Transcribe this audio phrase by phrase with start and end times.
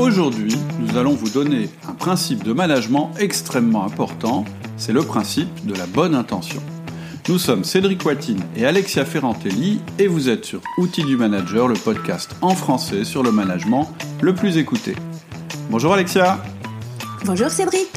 [0.00, 4.46] Aujourd'hui, nous allons vous donner un principe de management extrêmement important,
[4.78, 6.62] c'est le principe de la bonne intention.
[7.28, 11.74] Nous sommes Cédric Watine et Alexia Ferrantelli et vous êtes sur Outils du Manager, le
[11.74, 14.96] podcast en français sur le management le plus écouté.
[15.68, 16.42] Bonjour Alexia.
[17.26, 17.90] Bonjour Cédric.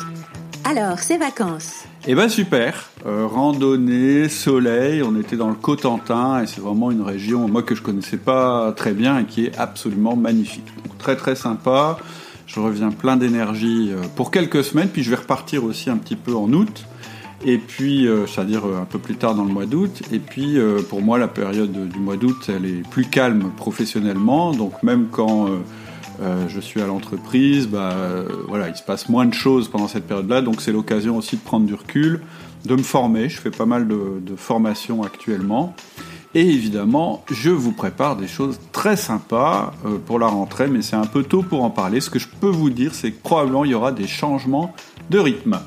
[0.65, 1.85] Alors, ces vacances.
[2.05, 7.02] Eh ben super euh, Randonnée, soleil, on était dans le Cotentin et c'est vraiment une
[7.02, 10.65] région, moi que je connaissais pas très bien et qui est absolument magnifique.
[10.85, 11.97] Donc très très sympa,
[12.47, 16.16] je reviens plein d'énergie euh, pour quelques semaines, puis je vais repartir aussi un petit
[16.16, 16.85] peu en août.
[17.45, 20.02] Et puis, euh, c'est-à-dire un peu plus tard dans le mois d'août.
[20.13, 20.58] Et puis,
[20.89, 24.53] pour moi, la période du mois d'août, elle est plus calme professionnellement.
[24.53, 25.49] Donc, même quand
[26.22, 29.88] euh, je suis à l'entreprise, bah, euh, voilà, il se passe moins de choses pendant
[29.88, 32.22] cette période-là, donc c'est l'occasion aussi de prendre du recul,
[32.66, 33.30] de me former.
[33.30, 35.76] Je fais pas mal de, formations actuellement.
[36.35, 40.95] Et évidemment, je vous prépare des choses très sympas euh, pour la rentrée, mais c'est
[40.95, 42.02] un peu tôt pour en parler.
[42.02, 44.73] Ce que je peux vous dire, c'est que probablement il y aura des changements
[45.11, 45.59] de rythme.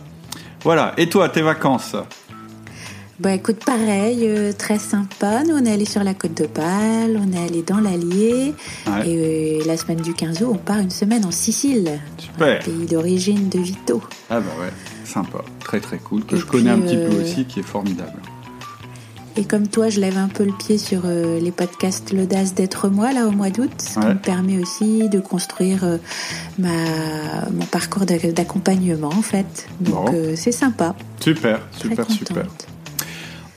[0.65, 1.95] Voilà, et toi, tes vacances?
[3.19, 5.43] Bah écoute, pareil, euh, très sympa.
[5.45, 8.53] Nous, on est allé sur la côte d'Opale, on est allé dans l'Allier.
[9.07, 11.99] Et euh, la semaine du 15 août, on part une semaine en Sicile.
[12.19, 12.63] Super.
[12.63, 14.03] Pays d'origine de Vito.
[14.29, 14.71] Ah bah ouais,
[15.07, 15.39] sympa.
[15.61, 16.25] Très très cool.
[16.25, 18.21] Que je connais un petit peu euh, aussi, qui est formidable.
[19.39, 23.13] Et comme toi, je lève un peu le pied sur les podcasts L'audace d'être moi,
[23.13, 25.85] là, au mois d'août, ce qui me permet aussi de construire
[26.59, 26.71] ma,
[27.53, 29.69] mon parcours d'accompagnement, en fait.
[29.81, 30.97] Donc, c'est sympa.
[31.21, 32.47] Super, super, super.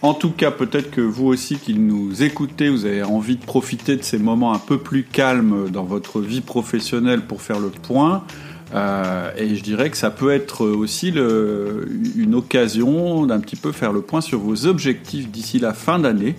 [0.02, 3.97] En tout cas, peut-être que vous aussi qui nous écoutez, vous avez envie de profiter
[3.97, 8.23] de ces moments un peu plus calmes dans votre vie professionnelle pour faire le point.
[8.73, 13.94] Euh, et je dirais que ça peut être aussi une occasion d'un petit peu faire
[13.94, 16.36] le point sur vos objectifs d'ici la fin d'année.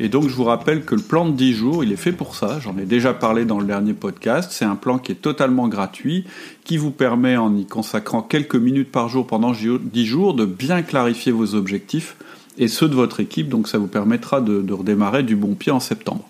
[0.00, 2.34] Et donc je vous rappelle que le plan de 10 jours, il est fait pour
[2.34, 2.58] ça.
[2.60, 4.50] J'en ai déjà parlé dans le dernier podcast.
[4.52, 6.24] C'est un plan qui est totalement gratuit,
[6.64, 10.82] qui vous permet, en y consacrant quelques minutes par jour pendant 10 jours, de bien
[10.82, 12.16] clarifier vos objectifs
[12.58, 13.48] et ceux de votre équipe.
[13.48, 16.28] Donc ça vous permettra de, redémarrer du bon pied en septembre.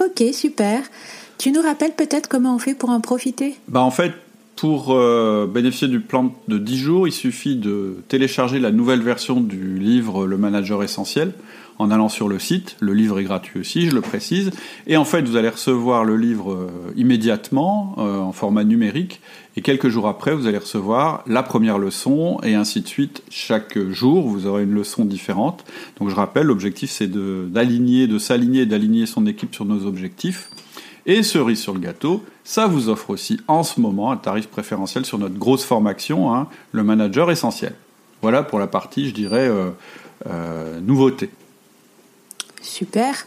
[0.00, 0.82] Ok, super.
[1.42, 3.56] Tu nous rappelles peut-être comment on fait pour en profiter?
[3.66, 4.12] Bah En fait,
[4.54, 9.40] pour euh, bénéficier du plan de 10 jours, il suffit de télécharger la nouvelle version
[9.40, 11.32] du livre Le Manager Essentiel
[11.80, 12.76] en allant sur le site.
[12.78, 14.52] Le livre est gratuit aussi, je le précise.
[14.86, 19.20] Et en fait, vous allez recevoir le livre euh, immédiatement euh, en format numérique.
[19.56, 23.24] Et quelques jours après, vous allez recevoir la première leçon et ainsi de suite.
[23.30, 25.64] Chaque jour, vous aurez une leçon différente.
[25.98, 30.48] Donc je rappelle, l'objectif c'est d'aligner, de s'aligner, d'aligner son équipe sur nos objectifs.
[31.06, 35.04] Et cerise sur le gâteau, ça vous offre aussi en ce moment un tarif préférentiel
[35.04, 37.74] sur notre grosse formation, hein, le manager essentiel.
[38.20, 39.50] Voilà pour la partie, je dirais,
[40.26, 41.30] euh, nouveauté.
[42.60, 43.26] Super.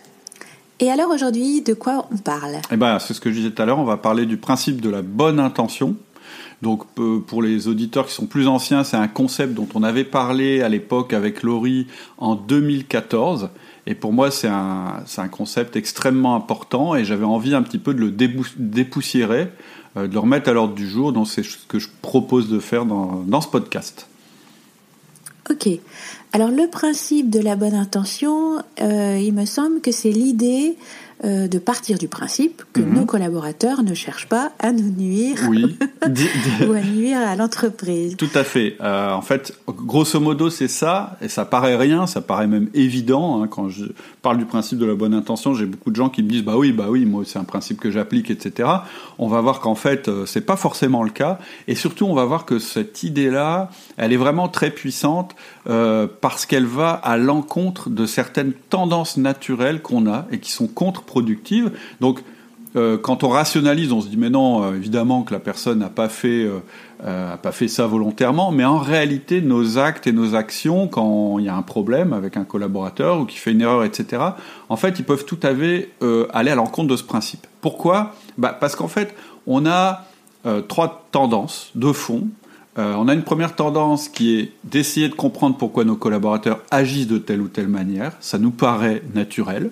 [0.80, 2.58] Et alors aujourd'hui, de quoi on parle?
[2.72, 3.80] Eh ben, c'est ce que je disais tout à l'heure.
[3.80, 5.96] On va parler du principe de la bonne intention.
[6.62, 10.04] Donc euh, pour les auditeurs qui sont plus anciens, c'est un concept dont on avait
[10.04, 11.88] parlé à l'époque avec Laurie
[12.18, 13.50] en 2014.
[13.88, 18.00] Et pour moi, c'est un, concept extrêmement important et j'avais envie un petit peu de
[18.00, 19.50] le dépoussiérer,
[19.98, 21.14] euh, de le remettre à l'ordre du jour.
[21.14, 24.08] Donc c'est ce que je propose de faire dans, dans ce podcast.
[25.50, 25.70] Ok.
[26.34, 30.76] Alors le principe de la bonne intention, euh, il me semble que c'est l'idée
[31.26, 32.94] euh, de partir du principe que mhm.
[32.94, 38.16] nos collaborateurs ne cherchent pas à nous nuire ou à nuire à l'entreprise.
[38.16, 38.76] Tout à fait.
[38.80, 43.42] Euh, en fait, grosso modo, c'est ça, et ça paraît rien, ça paraît même évident.
[43.42, 43.86] Hein, quand je
[44.22, 46.58] parle du principe de la bonne intention, j'ai beaucoup de gens qui me disent bah
[46.58, 48.70] oui, bah oui, moi c'est un principe que j'applique, etc.
[49.18, 52.26] On va voir qu'en fait, euh, c'est pas forcément le cas, et surtout, on va
[52.26, 55.36] voir que cette idée-là, elle est vraiment très puissante
[56.22, 61.02] parce qu'elle va à l'encontre de certaines tendances naturelles qu'on a et qui sont contre
[61.16, 61.72] productive.
[62.02, 62.20] Donc,
[62.76, 65.88] euh, quand on rationalise, on se dit mais non, euh, évidemment que la personne n'a
[65.88, 66.46] pas fait
[67.06, 71.46] euh, pas fait ça volontairement, mais en réalité, nos actes et nos actions, quand il
[71.46, 74.22] y a un problème avec un collaborateur ou qui fait une erreur, etc.,
[74.68, 75.90] en fait, ils peuvent tout à fait
[76.34, 77.48] aller à l'encontre de ce principe.
[77.62, 78.16] Pourquoi?
[78.38, 79.16] Bah, Parce qu'en fait,
[79.46, 80.06] on a
[80.68, 82.28] trois tendances de fond.
[82.78, 87.20] on a une première tendance qui est d'essayer de comprendre pourquoi nos collaborateurs agissent de
[87.20, 88.14] telle ou telle manière.
[88.20, 89.70] Ça nous paraît naturel.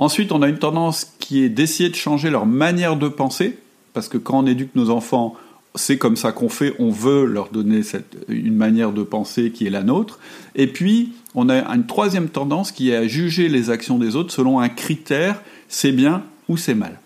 [0.00, 3.58] Ensuite, on a une tendance qui est d'essayer de changer leur manière de penser,
[3.92, 5.34] parce que quand on éduque nos enfants,
[5.74, 7.82] c'est comme ça qu'on fait, on veut leur donner
[8.28, 10.18] une manière de penser qui est la nôtre.
[10.54, 14.32] Et puis, on a une troisième tendance qui est à juger les actions des autres
[14.32, 16.98] selon un critère, c'est bien ou c'est mal.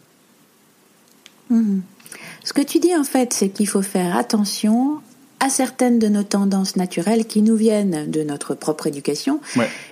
[1.50, 1.82] Mhm.
[2.44, 5.00] Ce que tu dis en fait, c'est qu'il faut faire attention
[5.40, 9.40] à certaines de nos tendances naturelles qui nous viennent de notre propre éducation,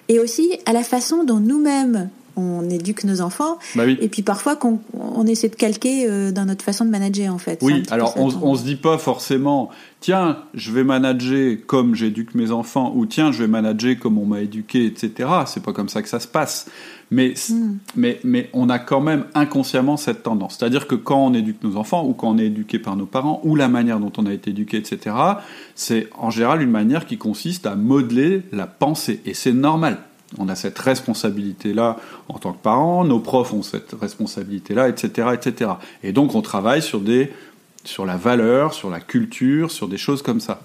[0.08, 3.98] et aussi à la façon dont nous-mêmes on éduque nos enfants, Bah oui.
[4.00, 7.38] et puis parfois qu'on on essaie de calquer euh, dans notre façon de manager en
[7.38, 7.58] fait.
[7.62, 9.70] Oui, alors on, on se dit pas forcément,
[10.00, 14.26] tiens, je vais manager comme j'éduque mes enfants, ou tiens, je vais manager comme on
[14.26, 15.28] m'a éduqué, etc.
[15.46, 16.66] C'est pas comme ça que ça se passe.
[17.10, 17.74] Mais, Hmm.
[17.94, 20.56] mais, mais on a quand même inconsciemment cette tendance.
[20.58, 23.40] C'est-à-dire que quand on éduque nos enfants, ou quand on est éduqué par nos parents,
[23.44, 25.14] ou la manière dont on a été éduqué, etc.,
[25.74, 29.20] c'est en général une manière qui consiste à modeler la pensée.
[29.26, 29.98] Et c'est normal.
[30.38, 31.98] On a cette responsabilité-là
[32.28, 35.72] en tant que parents, nos profs ont cette responsabilité-là, etc., etc.
[36.02, 37.32] Et donc on travaille sur des
[37.84, 40.62] sur la valeur, sur la culture, sur des choses comme ça.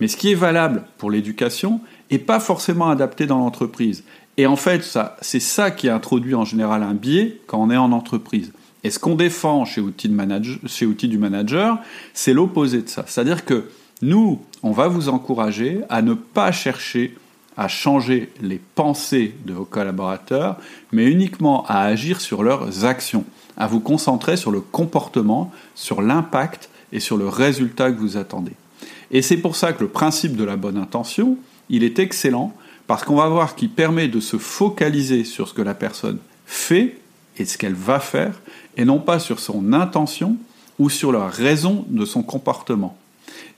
[0.00, 1.80] Mais ce qui est valable pour l'éducation
[2.10, 4.04] est pas forcément adapté dans l'entreprise.
[4.36, 7.76] Et en fait, ça, c'est ça qui introduit en général un biais quand on est
[7.76, 8.52] en entreprise.
[8.84, 11.78] Et ce qu'on défend chez Outils, de Manager- chez Outils du Manager,
[12.14, 13.04] c'est l'opposé de ça.
[13.06, 13.64] C'est-à-dire que
[14.02, 17.16] nous, on va vous encourager à ne pas chercher
[17.56, 20.56] à changer les pensées de vos collaborateurs,
[20.92, 23.24] mais uniquement à agir sur leurs actions,
[23.56, 28.52] à vous concentrer sur le comportement, sur l'impact et sur le résultat que vous attendez.
[29.10, 31.38] Et c'est pour ça que le principe de la bonne intention,
[31.68, 32.52] il est excellent,
[32.86, 36.98] parce qu'on va voir qu'il permet de se focaliser sur ce que la personne fait
[37.38, 38.40] et ce qu'elle va faire,
[38.76, 40.36] et non pas sur son intention
[40.78, 42.96] ou sur la raison de son comportement.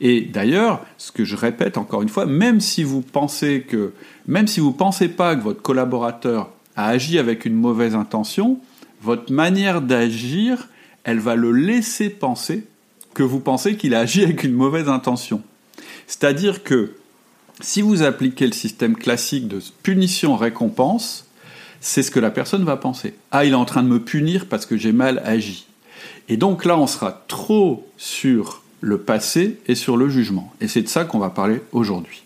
[0.00, 3.92] Et d'ailleurs, ce que je répète encore une fois, même si vous pensez que,
[4.26, 8.60] même si vous pensez pas que votre collaborateur a agi avec une mauvaise intention,
[9.02, 10.68] votre manière d'agir,
[11.04, 12.64] elle va le laisser penser
[13.14, 15.42] que vous pensez qu'il a agi avec une mauvaise intention.
[16.06, 16.92] C'est-à-dire que
[17.60, 21.26] si vous appliquez le système classique de punition-récompense,
[21.80, 23.14] c'est ce que la personne va penser.
[23.30, 25.66] Ah, il est en train de me punir parce que j'ai mal agi.
[26.28, 30.52] Et donc là, on sera trop sur le passé et sur le jugement.
[30.60, 32.22] Et c'est de ça qu'on va parler aujourd'hui.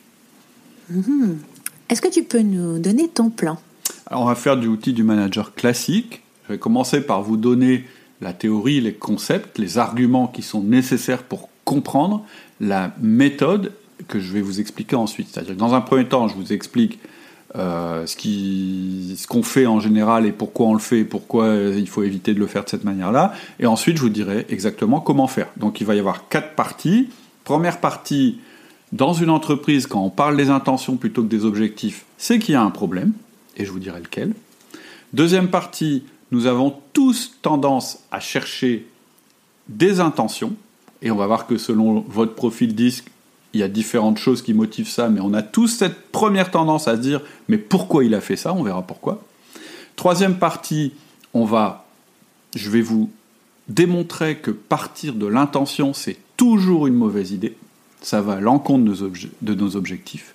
[1.88, 3.58] Est-ce que tu peux nous donner ton plan?
[4.06, 6.22] Alors, on va faire du outil du manager classique.
[6.46, 7.84] Je vais commencer par vous donner
[8.20, 12.24] la théorie, les concepts, les arguments qui sont nécessaires pour comprendre
[12.60, 13.72] la méthode
[14.08, 15.28] que je vais vous expliquer ensuite.
[15.30, 16.98] C'est-à-dire que dans un premier temps, je vous explique
[17.56, 22.02] euh, ce qu'on fait en général et pourquoi on le fait, pourquoi euh, il faut
[22.02, 23.34] éviter de le faire de cette manière-là.
[23.60, 25.48] Et ensuite, je vous dirai exactement comment faire.
[25.58, 27.10] Donc, il va y avoir quatre parties.
[27.44, 28.38] Première partie,
[28.92, 32.56] dans une entreprise, quand on parle des intentions plutôt que des objectifs, c'est qu'il y
[32.56, 33.12] a un problème,
[33.56, 34.32] et je vous dirai lequel.
[35.12, 38.86] Deuxième partie, nous avons tous tendance à chercher
[39.68, 40.54] des intentions,
[41.02, 43.11] et on va voir que selon votre profil disque,
[43.54, 46.88] il y a différentes choses qui motivent ça, mais on a tous cette première tendance
[46.88, 49.22] à se dire, mais pourquoi il a fait ça On verra pourquoi.
[49.96, 50.92] Troisième partie,
[51.34, 51.86] on va,
[52.54, 53.10] je vais vous
[53.68, 57.56] démontrer que partir de l'intention, c'est toujours une mauvaise idée.
[58.00, 60.34] Ça va à l'encontre de nos obje- de nos objectifs.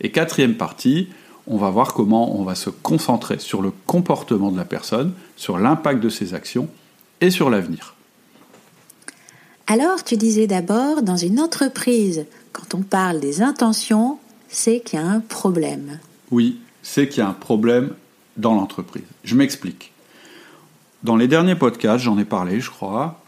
[0.00, 1.08] Et quatrième partie,
[1.46, 5.58] on va voir comment on va se concentrer sur le comportement de la personne, sur
[5.58, 6.68] l'impact de ses actions
[7.20, 7.94] et sur l'avenir.
[9.66, 14.18] Alors, tu disais d'abord, dans une entreprise, quand on parle des intentions,
[14.48, 15.98] c'est qu'il y a un problème.
[16.30, 17.92] Oui, c'est qu'il y a un problème
[18.36, 19.04] dans l'entreprise.
[19.24, 19.92] Je m'explique.
[21.02, 23.20] Dans les derniers podcasts, j'en ai parlé, je crois,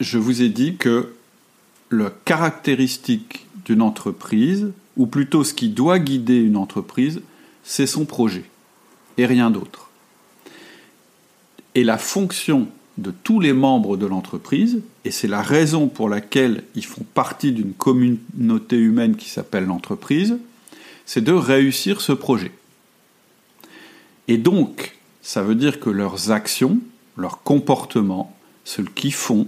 [0.00, 1.14] je vous ai dit que
[1.90, 7.20] le caractéristique d'une entreprise, ou plutôt ce qui doit guider une entreprise,
[7.62, 8.44] c'est son projet,
[9.18, 9.90] et rien d'autre.
[11.74, 12.68] Et la fonction
[12.98, 17.52] de tous les membres de l'entreprise, et c'est la raison pour laquelle ils font partie
[17.52, 20.36] d'une communauté humaine qui s'appelle l'entreprise,
[21.06, 22.52] c'est de réussir ce projet.
[24.26, 26.80] Et donc, ça veut dire que leurs actions,
[27.16, 29.46] leurs comportements, ce qu'ils font,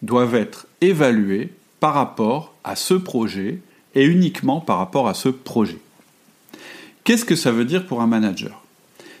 [0.00, 3.60] doivent être évalués par rapport à ce projet
[3.94, 5.78] et uniquement par rapport à ce projet.
[7.04, 8.62] Qu'est-ce que ça veut dire pour un manager?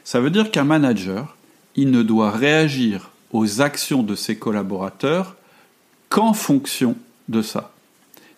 [0.04, 1.36] Ça veut dire qu'un manager,
[1.76, 5.36] il ne doit réagir aux actions de ses collaborateurs
[6.08, 6.96] qu'en fonction
[7.28, 7.72] de ça.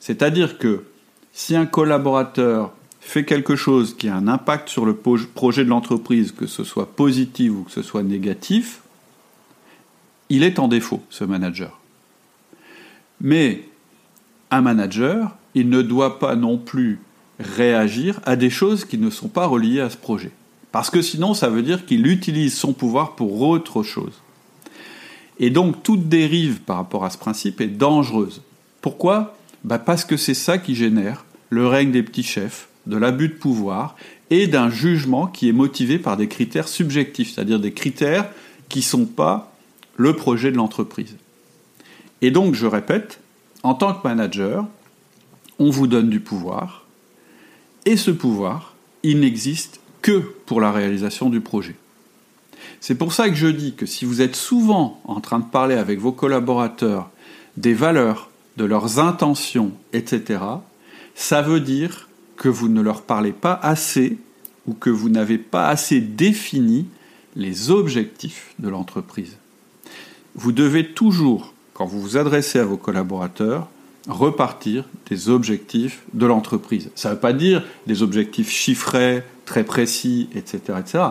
[0.00, 0.84] C'est-à-dire que
[1.32, 6.32] si un collaborateur fait quelque chose qui a un impact sur le projet de l'entreprise,
[6.32, 8.80] que ce soit positif ou que ce soit négatif,
[10.30, 11.80] il est en défaut, ce manager.
[13.20, 13.64] Mais
[14.50, 17.00] un manager, il ne doit pas non plus
[17.40, 20.30] réagir à des choses qui ne sont pas reliées à ce projet.
[20.72, 24.14] Parce que sinon, ça veut dire qu'il utilise son pouvoir pour autre chose.
[25.38, 28.42] Et donc, toute dérive par rapport à ce principe est dangereuse.
[28.80, 29.36] Pourquoi?
[29.64, 33.34] Bah Parce que c'est ça qui génère le règne des petits chefs, de l'abus de
[33.34, 33.96] pouvoir
[34.30, 38.30] et d'un jugement qui est motivé par des critères subjectifs, c'est-à-dire des critères
[38.68, 39.52] qui ne sont pas
[39.96, 41.16] le projet de l'entreprise.
[42.22, 43.20] Et donc, je répète,
[43.62, 44.66] en tant que manager,
[45.58, 46.84] on vous donne du pouvoir,
[47.86, 51.76] et ce pouvoir, il n'existe que pour la réalisation du projet.
[52.80, 55.74] C'est pour ça que je dis que si vous êtes souvent en train de parler
[55.74, 57.10] avec vos collaborateurs
[57.56, 60.40] des valeurs, de leurs intentions, etc.,
[61.14, 64.18] ça veut dire que vous ne leur parlez pas assez
[64.66, 66.86] ou que vous n'avez pas assez défini
[67.36, 69.36] les objectifs de l'entreprise.
[70.34, 73.68] Vous devez toujours, quand vous vous adressez à vos collaborateurs,
[74.08, 76.90] repartir des objectifs de l'entreprise.
[76.94, 81.04] Ça ne veut pas dire des objectifs chiffrés, très précis, etc., etc.,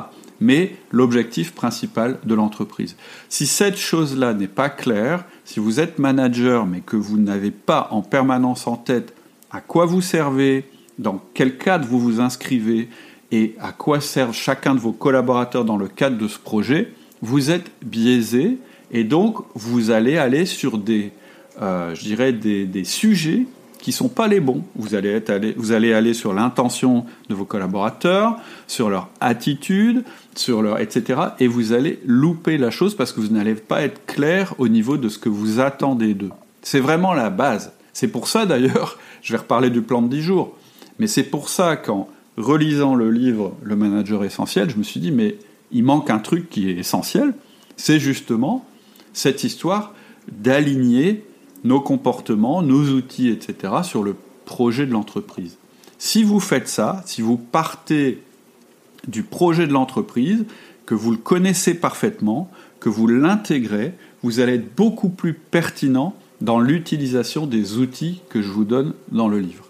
[0.44, 2.98] mais l'objectif principal de l'entreprise.
[3.30, 7.88] Si cette chose-là n'est pas claire, si vous êtes manager mais que vous n'avez pas
[7.92, 9.14] en permanence en tête
[9.52, 10.66] à quoi vous servez,
[11.00, 12.90] dans quel cadre vous vous inscrivez
[13.32, 17.50] et à quoi servent chacun de vos collaborateurs dans le cadre de ce projet, vous
[17.50, 18.58] êtes biaisé
[18.92, 21.12] et donc vous allez aller sur des,
[21.62, 23.46] euh, des, sujets
[23.84, 24.63] qui sont pas les bons.
[24.78, 30.62] Vous allez, être vous allez aller sur l'intention de vos collaborateurs, sur leur attitude, sur
[30.62, 31.20] leur etc.
[31.42, 34.96] Et vous allez louper la chose parce que vous n'allez pas être clair au niveau
[34.96, 36.32] de ce que vous attendez d'eux.
[36.62, 37.74] C'est vraiment la base.
[37.92, 40.58] C'est pour ça d'ailleurs, je vais reparler du plan de 10 jours,
[40.98, 45.12] mais c'est pour ça qu'en relisant le livre Le manager essentiel, je me suis dit,
[45.12, 45.36] mais
[45.74, 47.34] il manque un truc qui est essentiel,
[47.75, 48.66] c'est justement
[49.12, 49.94] cette histoire
[50.32, 51.25] d'aligner
[51.63, 54.15] nos comportements, nos outils, etc., sur le
[54.46, 55.58] projet de l'entreprise.
[55.98, 58.22] Si vous faites ça, si vous partez
[59.08, 60.46] du projet de l'entreprise,
[60.86, 66.60] que vous le connaissez parfaitement, que vous l'intégrez, vous allez être beaucoup plus pertinent dans
[66.60, 69.65] l'utilisation des outils que je vous donne dans le livre.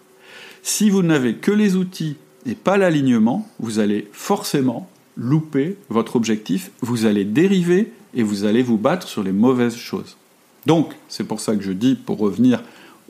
[0.63, 6.71] Si vous n'avez que les outils et pas l'alignement, vous allez forcément louper votre objectif,
[6.81, 10.17] vous allez dériver et vous allez vous battre sur les mauvaises choses.
[10.65, 12.63] Donc, c'est pour ça que je dis, pour revenir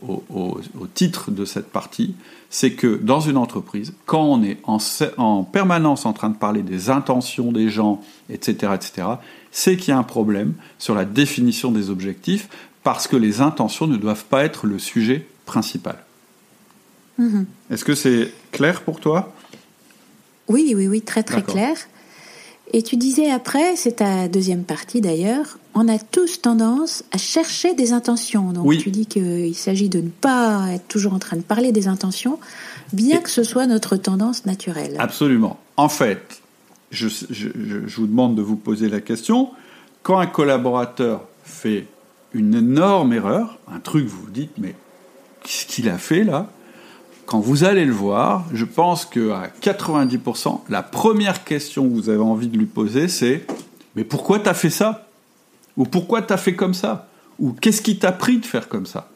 [0.08, 0.58] au,
[0.94, 2.16] titre de cette partie,
[2.50, 4.78] c'est que dans une entreprise, quand on est en,
[5.18, 9.08] en, permanence en train de parler des intentions des gens, etc., etc.,
[9.52, 12.50] c'est qu'il y a un problème sur la définition des objectifs,
[12.84, 16.04] parce que les intentions ne doivent pas être le sujet principal.
[17.18, 17.46] Mhm.
[17.70, 19.34] Est-ce que c'est clair pour toi?
[20.48, 21.78] Oui, oui, oui, très très clair.
[22.72, 27.74] Et tu disais après, c'est ta deuxième partie d'ailleurs, on a tous tendance à chercher
[27.74, 28.52] des intentions.
[28.52, 31.88] Donc tu dis qu'il s'agit de ne pas être toujours en train de parler des
[31.88, 32.40] intentions,
[32.94, 34.96] bien que ce soit notre tendance naturelle.
[34.98, 35.60] Absolument.
[35.78, 36.42] En fait,
[36.90, 39.50] je, je vous demande de vous poser la question,
[40.02, 41.88] quand un collaborateur fait
[42.34, 44.76] une énorme erreur, un truc, vous vous dites, mais
[45.44, 46.50] qu'est-ce qu'il a fait là?
[47.34, 52.22] Quand vous allez le voir, je pense qu'à 90%, la première question que vous avez
[52.22, 53.48] envie de lui poser, c'est
[53.96, 55.08] Mais pourquoi t'as fait ça?
[55.76, 57.10] Ou pourquoi t'as fait comme ça?
[57.40, 59.10] Ou qu'est-ce qui t'a pris de faire comme ça?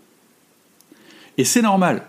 [1.38, 2.08] Et c'est normal.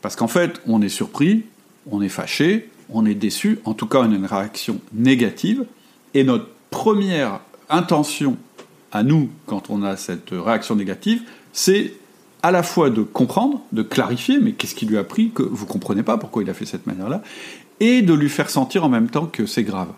[0.00, 1.44] Parce qu'en fait, on est surpris,
[1.90, 5.66] on est fâché, on est déçu, en tout cas, on a une réaction négative.
[6.14, 8.38] Et notre première intention
[8.90, 11.92] à nous, quand on a cette réaction négative, c'est
[12.46, 15.66] à la fois de comprendre, de clarifier, mais qu'est-ce qui lui a pris que vous
[15.66, 17.20] comprenez pas pourquoi il a fait cette manière-là,
[17.80, 19.88] et de lui faire sentir en même temps que c'est grave.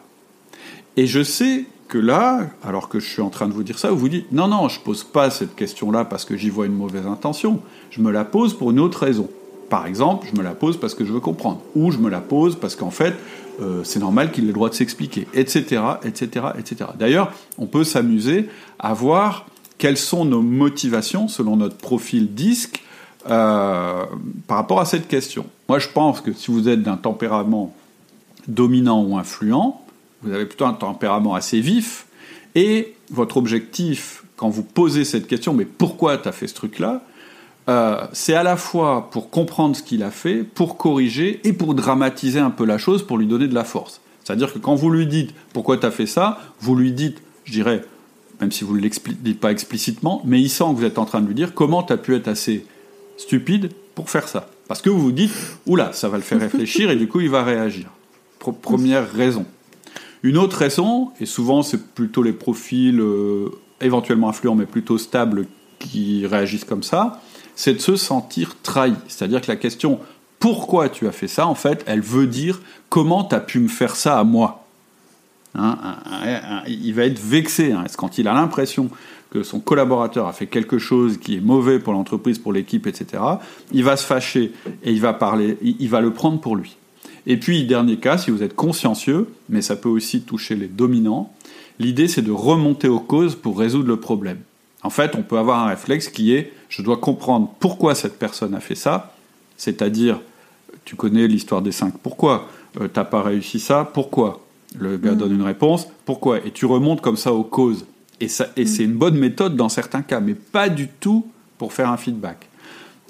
[0.96, 3.90] Et je sais que là, alors que je suis en train de vous dire ça,
[3.90, 6.74] vous vous dites non, non, je pose pas cette question-là parce que j'y vois une
[6.74, 7.60] mauvaise intention.
[7.90, 9.28] Je me la pose pour une autre raison.
[9.68, 12.22] Par exemple, je me la pose parce que je veux comprendre, ou je me la
[12.22, 13.12] pose parce qu'en fait,
[13.60, 16.90] euh, c'est normal qu'il ait le droit de s'expliquer, etc., etc., etc.
[16.98, 19.44] D'ailleurs, on peut s'amuser à voir
[19.78, 22.82] quelles sont nos motivations selon notre profil disque
[23.28, 24.04] euh,
[24.46, 25.46] par rapport à cette question.
[25.68, 27.74] Moi, je pense que si vous êtes d'un tempérament
[28.46, 29.84] dominant ou influent,
[30.22, 32.06] vous avez plutôt un tempérament assez vif,
[32.54, 37.02] et votre objectif, quand vous posez cette question, mais pourquoi tu as fait ce truc-là
[37.68, 41.74] euh, c'est à la fois pour comprendre ce qu'il a fait, pour corriger et pour
[41.74, 44.00] dramatiser un peu la chose, pour lui donner de la force.
[44.24, 47.52] C'est-à-dire que quand vous lui dites pourquoi tu as fait ça, vous lui dites, je
[47.52, 47.84] dirais,
[48.40, 48.90] même si vous ne le
[49.20, 51.82] dites pas explicitement, mais il sent que vous êtes en train de lui dire comment
[51.82, 52.64] tu as pu être assez
[53.16, 54.48] stupide pour faire ça.
[54.68, 55.32] Parce que vous vous dites,
[55.66, 57.88] oula, ça va le faire réfléchir et du coup il va réagir.
[58.62, 59.44] première raison.
[60.22, 65.46] Une autre raison, et souvent c'est plutôt les profils euh, éventuellement influents mais plutôt stables
[65.78, 67.20] qui réagissent comme ça,
[67.54, 68.94] c'est de se sentir trahi.
[69.08, 70.00] C'est-à-dire que la question
[70.38, 73.68] pourquoi tu as fait ça, en fait, elle veut dire comment tu as pu me
[73.68, 74.67] faire ça à moi.
[75.54, 75.76] Hein,
[76.66, 78.90] il va être vexé hein, quand il a l'impression
[79.30, 83.22] que son collaborateur a fait quelque chose qui est mauvais pour l'entreprise, pour l'équipe, etc.
[83.72, 84.52] Il va se fâcher
[84.82, 86.76] et il va parler, il va le prendre pour lui.
[87.26, 91.32] Et puis, dernier cas, si vous êtes consciencieux, mais ça peut aussi toucher les dominants,
[91.78, 94.38] l'idée c'est de remonter aux causes pour résoudre le problème.
[94.82, 98.54] En fait, on peut avoir un réflexe qui est je dois comprendre pourquoi cette personne
[98.54, 99.14] a fait ça,
[99.56, 100.20] c'est-à-dire,
[100.84, 102.48] tu connais l'histoire des cinq pourquoi,
[102.80, 104.44] euh, t'as pas réussi ça, pourquoi?
[104.76, 105.88] Le gars donne une réponse.
[106.04, 106.44] Pourquoi?
[106.44, 107.86] Et tu remontes comme ça aux causes.
[108.20, 111.72] Et, ça, et c'est une bonne méthode dans certains cas, mais pas du tout pour
[111.72, 112.48] faire un feedback.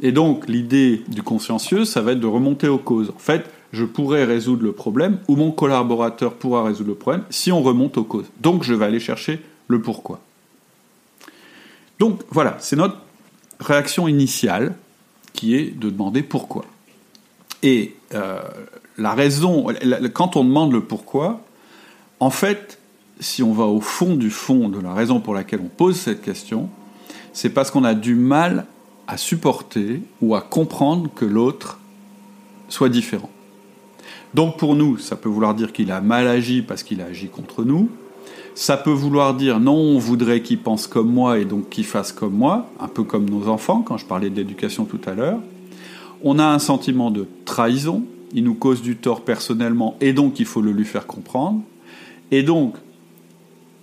[0.00, 3.11] Et donc, l'idée du consciencieux, ça va être de remonter aux causes.
[3.11, 7.50] En fait, je pourrais résoudre le problème, ou mon collaborateur pourra résoudre le problème, si
[7.50, 8.27] on remonte aux causes.
[8.41, 10.21] Donc, je vais aller chercher le pourquoi.
[11.99, 12.99] Donc, voilà, c'est notre
[13.61, 14.75] réaction initiale,
[15.33, 16.65] qui est de demander pourquoi.
[17.62, 18.41] Et euh,
[18.97, 19.67] la raison,
[20.12, 21.45] quand on demande le pourquoi,
[22.21, 22.79] en fait,
[23.21, 26.23] si on va au fond du fond de la raison pour laquelle on pose cette
[26.23, 26.69] question,
[27.33, 28.67] c'est parce qu'on a du mal
[29.07, 31.79] à supporter ou à comprendre que l'autre
[32.69, 33.31] soit différent.
[34.35, 37.29] Donc pour nous, ça peut vouloir dire qu'il a mal agi parce qu'il a agi
[37.29, 37.89] contre nous.
[38.55, 42.13] Ça peut vouloir dire non, on voudrait qu'il pense comme moi et donc qu'il fasse
[42.13, 45.39] comme moi, un peu comme nos enfants, quand je parlais de l'éducation tout à l'heure.
[46.23, 48.03] On a un sentiment de trahison,
[48.35, 51.63] il nous cause du tort personnellement et donc il faut le lui faire comprendre.
[52.30, 52.76] Et donc,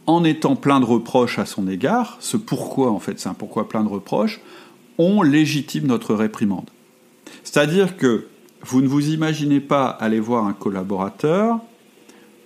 [0.05, 3.67] en étant plein de reproches à son égard, ce pourquoi en fait, c'est un pourquoi
[3.67, 4.39] plein de reproches,
[4.97, 6.69] on légitime notre réprimande.
[7.43, 8.27] C'est-à-dire que
[8.61, 11.59] vous ne vous imaginez pas aller voir un collaborateur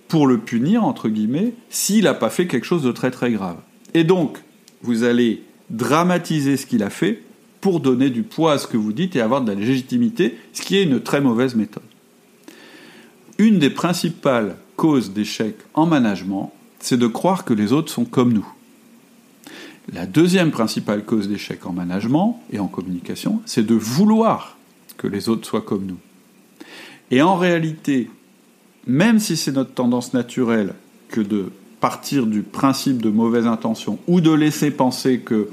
[0.08, 3.56] pour le punir, entre guillemets, s'il n'a pas fait quelque chose de très très grave.
[3.94, 4.38] Et donc,
[4.82, 7.22] vous allez dramatiser ce qu'il a fait
[7.60, 10.62] pour donner du poids à ce que vous dites et avoir de la légitimité, ce
[10.62, 11.82] qui est une très mauvaise méthode.
[13.38, 18.32] Une des principales causes d'échec en management, c'est de croire que les autres sont comme
[18.32, 18.50] nous.
[19.92, 24.56] La deuxième principale cause d'échec en management et en communication, c'est de vouloir
[24.96, 25.98] que les autres soient comme nous.
[27.10, 28.08] Et en réalité,
[28.86, 30.72] même si c'est notre tendance naturelle
[31.08, 35.50] que de partir du principe de mauvaise intention ou de laisser penser que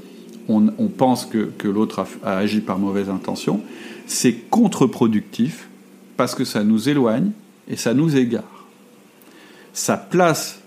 [0.48, 3.60] on, pense que, l'autre a, agi par mauvaise intention,
[4.06, 5.68] c'est contre-productif
[6.16, 7.32] parce que ça nous éloigne
[7.68, 8.57] et ça nous égare.
[9.72, 10.60] Ça place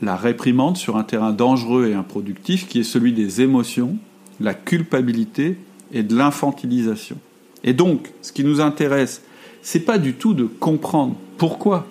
[0.00, 3.96] la réprimande sur un terrain dangereux et improductif qui est celui des émotions,
[4.40, 5.56] la culpabilité
[5.92, 7.16] et de l'infantilisation.
[7.64, 9.22] Et donc, ce qui nous intéresse,
[9.62, 11.86] c'est pas du tout de comprendre pourquoi.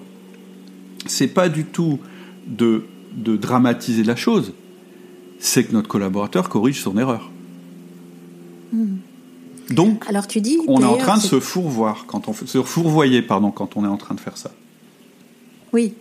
[1.07, 1.99] C'est pas du tout
[2.45, 2.83] de,
[3.13, 4.53] de dramatiser la chose.
[5.39, 7.31] C'est que notre collaborateur corrige son erreur.
[8.73, 8.97] Hmm.
[9.69, 13.21] Donc, Alors tu dis, on est en train de se fourvoir quand on se fourvoyer
[13.21, 14.51] pardon quand on est en train de faire ça.
[15.71, 15.93] Oui,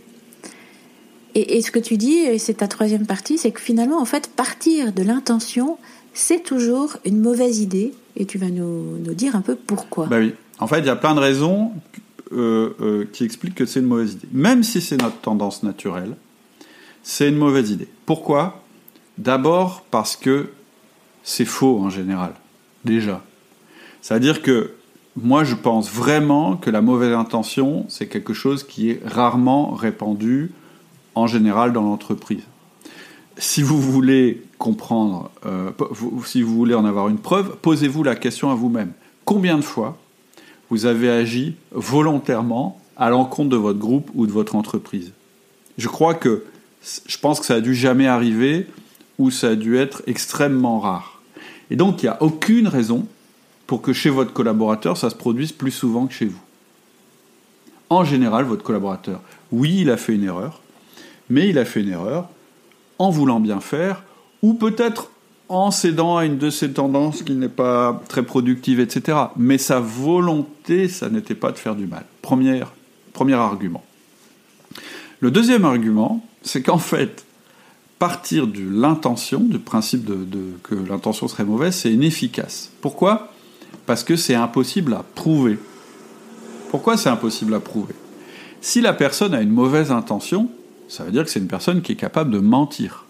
[1.34, 4.30] et, ce que tu dis, et c'est ta troisième partie, c'est que finalement, en fait,
[4.34, 5.78] partir de l'intention,
[6.12, 7.92] c'est toujours une mauvaise idée.
[8.16, 10.06] Et tu vas nous, dire un peu pourquoi.
[10.06, 10.34] Bah oui.
[10.58, 11.72] En fait, il y a plein de raisons
[12.32, 14.28] euh, euh, qui expliquent que c'est une mauvaise idée.
[14.32, 16.16] Même si c'est notre tendance naturelle,
[17.02, 17.88] c'est une mauvaise idée.
[18.06, 18.62] Pourquoi?
[19.16, 20.50] D'abord parce que
[21.22, 22.34] c'est faux en général,
[22.84, 23.22] déjà.
[24.02, 24.72] C'est-à-dire que
[25.16, 30.52] moi, je pense vraiment que la mauvaise intention, c'est quelque chose qui est rarement répandu
[31.20, 32.42] en général dans l'entreprise.
[33.38, 35.70] Si vous voulez comprendre, euh,
[36.24, 38.92] si vous voulez en avoir une preuve, posez-vous la question à vous-même.
[39.24, 39.96] Combien de fois
[40.68, 45.12] vous avez agi volontairement à l'encontre de votre groupe ou de votre entreprise?
[45.78, 46.44] Je crois que,
[47.06, 48.66] je pense que ça a dû jamais arriver
[49.18, 51.22] ou ça a dû être extrêmement rare.
[51.70, 53.06] Et donc, il n'y a aucune raison
[53.66, 56.40] pour que chez votre collaborateur, ça se produise plus souvent que chez vous.
[57.88, 59.20] En général, votre collaborateur,
[59.52, 60.60] oui, il a fait une erreur,
[61.30, 62.28] mais il a fait une erreur
[62.98, 64.02] en voulant bien faire,
[64.42, 65.10] ou peut-être
[65.48, 69.18] en cédant à une de ses tendances qui n'est pas très productive, etc.
[69.36, 72.04] Mais sa volonté, ça n'était pas de faire du mal.
[72.22, 72.62] Premier,
[73.32, 73.82] argument.
[75.18, 77.24] Le deuxième argument, c'est qu'en fait,
[77.98, 80.08] partir de l'intention, du principe
[80.62, 82.70] que l'intention serait mauvaise, c'est inefficace.
[82.80, 83.32] Pourquoi?
[83.86, 85.58] Parce que c'est impossible à prouver.
[86.70, 87.94] Pourquoi c'est impossible à prouver?
[88.60, 90.48] Si la personne a une mauvaise intention,
[90.90, 93.06] ça veut dire que c'est une personne qui est capable de mentir.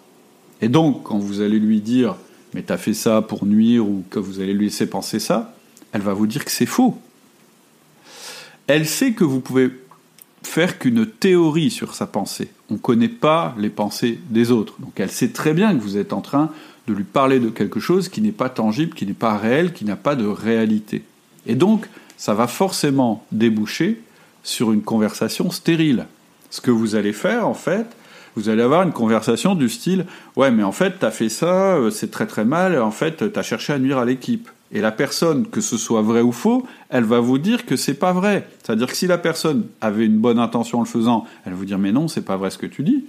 [0.60, 2.14] Et donc, quand vous allez lui dire,
[2.52, 5.54] mais t'as fait ça pour nuire, ou que vous allez lui laisser penser ça,
[5.92, 6.98] elle va vous dire que c'est faux.
[8.66, 9.70] Elle sait que vous pouvez
[10.42, 12.50] faire qu'une théorie sur sa pensée.
[12.68, 14.74] On ne connaît pas les pensées des autres.
[14.78, 16.50] Donc elle sait très bien que vous êtes en train
[16.86, 19.86] de lui parler de quelque chose qui n'est pas tangible, qui n'est pas réel, qui
[19.86, 21.02] n'a pas de réalité.
[21.46, 21.86] Et donc,
[22.18, 24.02] ça va forcément déboucher
[24.42, 26.06] sur une conversation stérile
[26.50, 27.86] ce que vous allez faire, en fait,
[28.36, 31.90] vous allez avoir une conversation du style Ouais, mais en fait, t'as fait ça, euh,
[31.90, 34.48] c'est très très mal, en fait, t'as cherché à nuire à l'équipe.
[34.72, 37.94] Et la personne, que ce soit vrai ou faux, elle va vous dire que c'est
[37.94, 38.48] pas vrai.
[38.62, 41.64] C'est-à-dire que si la personne avait une bonne intention en le faisant, elle va vous
[41.64, 43.04] dire Mais non, c'est pas vrai ce que tu dis.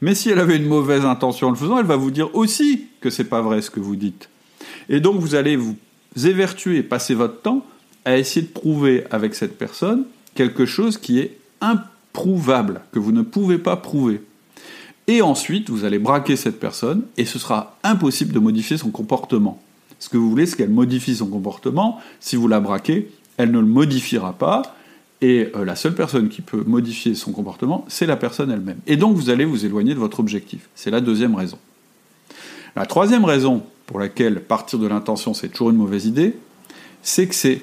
[0.00, 2.86] Mais si elle avait une mauvaise intention en le faisant, elle va vous dire aussi
[3.00, 4.28] que c'est pas vrai ce que vous dites.
[4.88, 5.76] Et donc vous allez vous
[6.24, 7.64] évertuer passer votre temps
[8.04, 13.12] à essayer de prouver avec cette personne quelque chose qui est impossible prouvable, que vous
[13.12, 14.22] ne pouvez pas prouver.
[15.08, 19.60] Et ensuite, vous allez braquer cette personne et ce sera impossible de modifier son comportement.
[19.98, 22.00] Ce que vous voulez, c'est qu'elle modifie son comportement.
[22.20, 24.62] Si vous la braquez, elle ne le modifiera pas.
[25.20, 28.78] Et euh, la seule personne qui peut modifier son comportement, c'est la personne elle-même.
[28.86, 30.68] Et donc, vous allez vous éloigner de votre objectif.
[30.74, 31.58] C'est la deuxième raison.
[32.74, 36.36] La troisième raison pour laquelle partir de l'intention, c'est toujours une mauvaise idée,
[37.02, 37.62] c'est que c'est,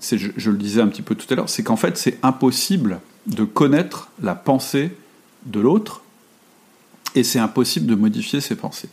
[0.00, 3.00] je, je, le disais un petit peu tout à l'heure, c'est qu'en fait, c'est impossible
[3.26, 4.96] de connaître la pensée
[5.46, 6.02] de l'autre
[7.14, 8.90] et c'est impossible de modifier ses pensées.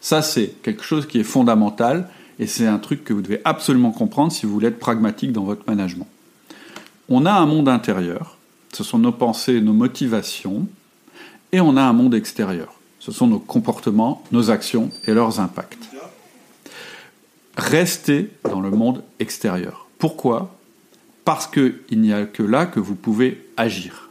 [0.00, 3.92] Ça, c'est quelque chose qui est fondamental et c'est un truc que vous devez absolument
[3.92, 6.08] comprendre si vous voulez être pragmatique dans votre management.
[7.08, 8.38] On a un monde intérieur,
[8.72, 10.66] ce sont nos pensées, nos motivations,
[11.52, 15.88] et on a un monde extérieur, ce sont nos comportements, nos actions et leurs impacts.
[17.56, 19.88] Restez dans le monde extérieur.
[19.98, 20.56] Pourquoi?
[21.24, 24.10] Parce qu'il n'y a que là que vous pouvez agir.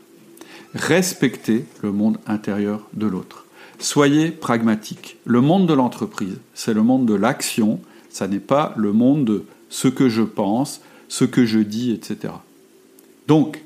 [0.73, 3.45] Respectez le monde intérieur de l'autre.
[3.79, 5.17] Soyez pragmatique.
[5.25, 9.45] Le monde de l'entreprise, c'est le monde de l'action, ça n'est pas le monde de
[9.69, 12.33] ce que je pense, ce que je dis, etc.
[13.27, 13.63] Donc,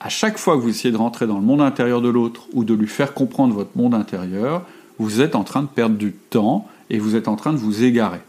[0.00, 2.64] à chaque fois que vous essayez de rentrer dans le monde intérieur de l'autre ou
[2.64, 4.64] de lui faire comprendre votre monde intérieur,
[4.98, 7.84] vous êtes en train de perdre du temps et vous êtes en train de vous
[7.84, 8.20] égarer.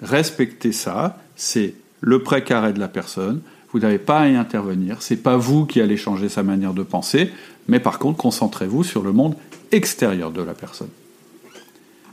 [0.00, 3.40] Respectez ça, c'est le précaré de la personne,
[3.72, 6.82] vous n'avez pas à y intervenir, c'est pas vous qui allez changer sa manière de
[6.82, 7.30] penser,
[7.68, 9.36] mais par contre concentrez-vous sur le monde
[9.72, 10.88] extérieur de la personne.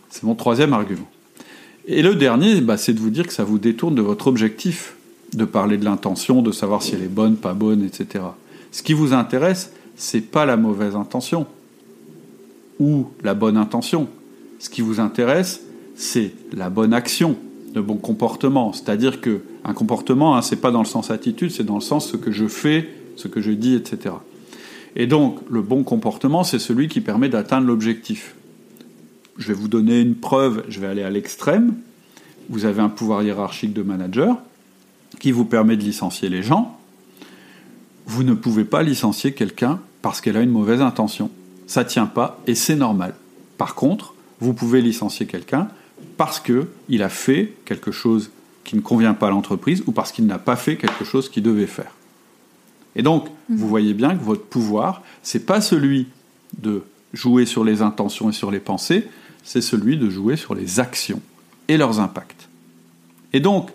[0.10, 1.10] C'est mon troisième argument.
[1.88, 4.96] Et le dernier, bah, c'est de vous dire que ça vous détourne de votre objectif,
[5.34, 8.26] de parler de l'intention, de savoir si elle est bonne, pas bonne, etc.
[8.72, 11.48] Ce qui vous intéresse, c'est pas la mauvaise intention
[12.80, 14.08] ou la bonne intention.
[14.60, 15.62] Ce qui vous intéresse,
[15.96, 17.38] c'est la bonne action,
[17.74, 18.74] le bon comportement.
[18.74, 22.10] C'est-à-dire que un comportement, hein, c'est pas dans le sens attitude, c'est dans le sens
[22.10, 24.16] ce que je fais, ce que je dis, etc.
[24.96, 28.36] Et donc, le bon comportement, c'est celui qui permet d'atteindre l'objectif.
[29.38, 31.76] Je vais vous donner une preuve, je vais aller à l'extrême.
[32.50, 34.38] Vous avez un pouvoir hiérarchique de manager
[35.20, 36.80] qui vous permet de licencier les gens.
[38.06, 41.30] Vous ne pouvez pas licencier quelqu'un parce qu'elle a une mauvaise intention.
[41.68, 43.16] Ça tient pas et c'est normal.
[43.58, 45.68] Par contre, vous pouvez licencier quelqu'un
[46.16, 48.32] parce qu'il a fait quelque chose
[48.68, 51.42] qui ne convient pas à l'entreprise ou parce qu'il n'a pas fait quelque chose qu'il
[51.42, 51.92] devait faire.
[52.98, 53.70] Et donc, vous mhm.
[53.70, 56.08] voyez bien que votre pouvoir, c'est pas celui
[56.62, 59.08] de jouer sur les intentions et sur les pensées,
[59.44, 61.22] c'est celui de jouer sur les actions
[61.70, 62.50] et leurs impacts.
[63.32, 63.70] Et donc,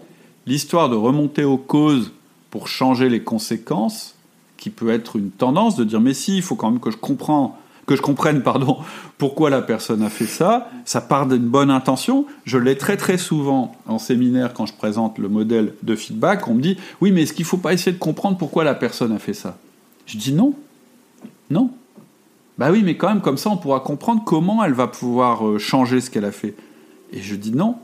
[0.46, 2.12] l'histoire de remonter aux causes
[2.50, 4.14] pour changer les conséquences,
[4.58, 6.98] qui peut être une tendance de dire mais si, il faut quand même que je
[6.98, 8.78] comprends que je comprenne pardon,
[9.18, 10.70] pourquoi la personne a fait ça.
[10.84, 12.26] Ça part d'une bonne intention.
[12.44, 16.46] Je l'ai très très souvent en séminaire quand je présente le modèle de feedback.
[16.48, 18.74] On me dit oui, mais est-ce qu'il ne faut pas essayer de comprendre pourquoi la
[18.74, 19.58] personne a fait ça?
[20.06, 20.54] Je dis non.
[21.50, 21.70] Non.
[22.58, 25.58] Bah oui, mais quand même, comme ça, on pourra comprendre comment elle va pouvoir euh,
[25.58, 26.54] changer ce qu'elle a fait.
[27.12, 27.76] Et je dis non.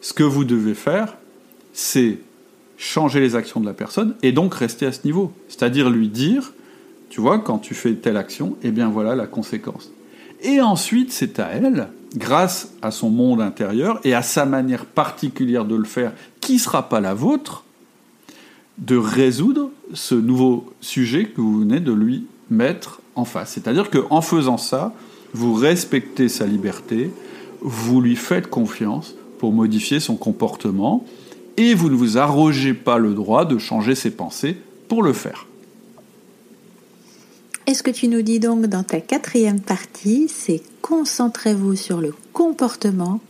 [0.00, 1.16] Ce que vous devez faire,
[1.72, 2.18] c'est
[2.78, 5.32] changer les actions de la personne et donc rester à ce niveau.
[5.48, 6.52] C'est-à-dire lui dire
[7.16, 9.90] tu vois, quand tu fais telle action, eh bien voilà la conséquence.
[10.42, 15.64] Et ensuite, c'est à elle, grâce à son monde intérieur et à sa manière particulière
[15.64, 17.64] de le faire, qui ne sera pas la vôtre,
[18.76, 23.52] de résoudre ce nouveau sujet que vous venez de lui mettre en face.
[23.52, 24.92] C'est-à-dire qu'en faisant ça,
[25.32, 27.10] vous respectez sa liberté,
[27.62, 31.02] vous lui faites confiance pour modifier son comportement,
[31.56, 35.46] et vous ne vous arrogez pas le droit de changer ses pensées pour le faire.
[37.68, 42.14] Et ce que tu nous dis donc dans ta quatrième partie, c'est concentrez-vous sur le
[42.32, 43.20] comportement,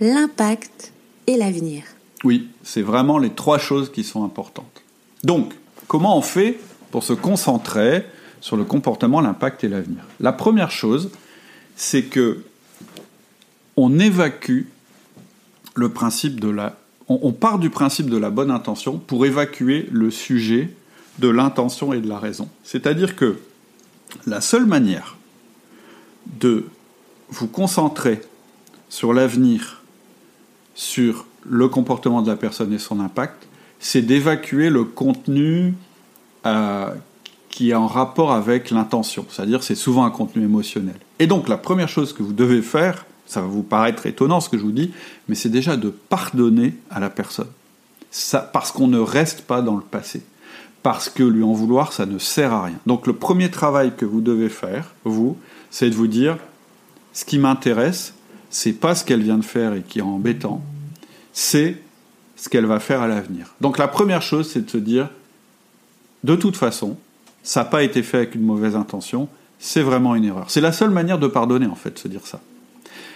[0.00, 0.92] l'impact
[1.26, 1.84] et l'avenir.
[2.24, 4.82] Oui, c'est vraiment les trois choses qui sont importantes.
[5.22, 5.52] Donc,
[5.86, 6.58] comment on fait
[6.90, 8.06] pour se concentrer
[8.40, 10.04] sur le comportement, l'impact et l'avenir?
[10.18, 11.10] La première chose,
[11.76, 12.42] c'est que
[13.76, 14.62] on évacue
[15.74, 20.10] le principe de la on part du principe de la bonne intention pour évacuer le
[20.10, 20.70] sujet
[21.18, 22.48] de l'intention et de la raison.
[22.62, 23.36] C'est-à-dire que
[24.26, 25.16] la seule manière
[26.40, 26.64] de
[27.30, 28.20] vous concentrer
[28.88, 29.82] sur l'avenir,
[30.74, 33.46] sur le comportement de la personne et son impact,
[33.78, 35.74] c'est d'évacuer le contenu
[36.46, 36.88] euh,
[37.50, 39.26] qui est en rapport avec l'intention.
[39.28, 40.96] C'est-à-dire c'est souvent un contenu émotionnel.
[41.18, 44.48] Et donc la première chose que vous devez faire, ça va vous paraître étonnant ce
[44.48, 44.92] que je vous dis,
[45.28, 47.48] mais c'est déjà de pardonner à la personne.
[48.52, 50.22] Parce qu'on ne reste pas dans le passé
[50.84, 52.78] parce que lui en vouloir, ça ne sert à rien.
[52.84, 55.38] Donc le premier travail que vous devez faire, vous,
[55.70, 56.36] c'est de vous dire,
[57.14, 58.12] ce qui m'intéresse,
[58.50, 60.62] c'est pas ce qu'elle vient de faire et qui est embêtant,
[61.32, 61.78] c'est
[62.36, 63.54] ce qu'elle va faire à l'avenir.
[63.62, 65.08] Donc la première chose, c'est de se dire,
[66.22, 66.98] de toute façon,
[67.42, 70.50] ça n'a pas été fait avec une mauvaise intention, c'est vraiment une erreur.
[70.50, 72.40] C'est la seule manière de pardonner, en fait, se dire ça.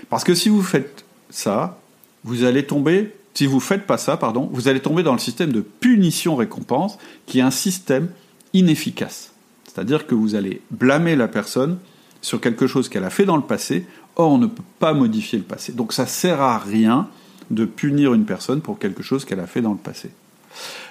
[0.08, 1.78] Parce que si vous faites ça,
[2.24, 4.18] vous allez tomber, si vous faites pas ça,
[4.50, 8.08] vous allez tomber dans le système de punition-récompense, qui est un système
[8.52, 9.30] inefficace.
[9.64, 11.78] C'est-à-dire que vous allez blâmer la personne
[12.20, 15.38] sur quelque chose qu'elle a fait dans le passé, or on ne peut pas modifier
[15.38, 15.70] le passé.
[15.70, 17.06] Donc ça sert à rien
[17.52, 20.10] de punir une personne pour quelque chose qu'elle a fait dans le passé.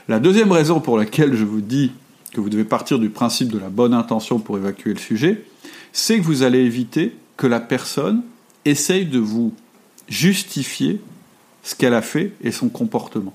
[0.07, 1.91] La deuxième raison pour laquelle je vous dis
[2.31, 5.43] que vous devez partir du principe de la bonne intention pour évacuer le sujet,
[5.91, 8.21] c'est que vous allez éviter que la personne
[8.63, 9.53] essaye de vous
[10.07, 11.01] justifier
[11.63, 13.33] ce qu'elle a fait et son comportement.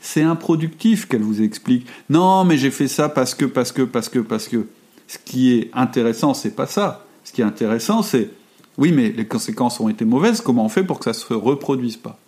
[0.00, 1.86] C'est improductif qu'elle vous explique.
[2.08, 4.66] Non, mais j'ai fait ça parce que, parce que, parce que, parce que.
[5.08, 7.04] Ce qui est intéressant, c'est pas ça.
[7.24, 8.30] Ce qui est intéressant, c'est
[8.78, 10.40] oui, mais les conséquences ont été mauvaises.
[10.40, 12.18] Comment on fait pour que ça se reproduise pas?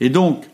[0.00, 0.44] Et donc,